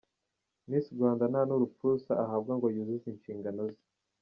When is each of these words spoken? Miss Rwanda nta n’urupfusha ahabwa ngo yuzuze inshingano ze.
Miss 0.69 0.85
Rwanda 0.95 1.23
nta 1.31 1.41
n’urupfusha 1.47 2.11
ahabwa 2.23 2.53
ngo 2.57 2.67
yuzuze 2.75 3.05
inshingano 3.13 3.61
ze. 3.73 3.81